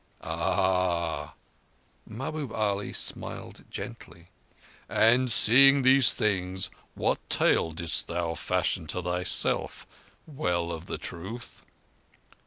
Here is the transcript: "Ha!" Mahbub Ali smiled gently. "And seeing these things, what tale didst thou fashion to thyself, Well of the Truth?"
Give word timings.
"Ha!" 0.23 1.35
Mahbub 2.07 2.51
Ali 2.53 2.91
smiled 2.91 3.65
gently. 3.69 4.29
"And 4.89 5.31
seeing 5.31 5.83
these 5.83 6.11
things, 6.11 6.71
what 6.95 7.19
tale 7.29 7.71
didst 7.71 8.07
thou 8.07 8.33
fashion 8.33 8.87
to 8.87 9.03
thyself, 9.03 9.85
Well 10.25 10.71
of 10.71 10.87
the 10.87 10.97
Truth?" 10.97 11.61